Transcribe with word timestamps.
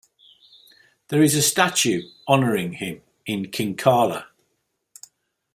There 1.09 1.21
is 1.21 1.35
a 1.35 1.43
statue 1.43 2.09
honoring 2.27 2.73
him 2.73 3.03
in 3.27 3.51
Kinkala. 3.51 4.25